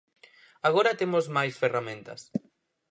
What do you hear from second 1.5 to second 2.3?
ferramentas.